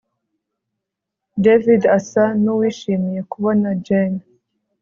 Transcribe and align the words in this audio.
David 1.43 1.81
asa 1.97 2.23
nuwishimiye 2.43 3.21
kubona 3.31 3.67
Jane 3.85 4.21